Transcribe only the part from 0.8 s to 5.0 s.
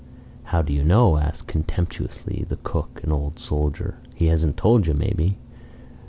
know?" asked, contemptuously, the cook, an old soldier. "He hasn't told you,